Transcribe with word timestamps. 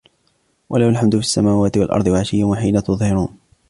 وله 0.69 0.89
الحمد 0.89 1.11
في 1.15 1.21
السماوات 1.21 1.77
والأرض 1.77 2.07
وعشيا 2.07 2.45
وحين 2.45 2.83
تظهرون 2.83 3.37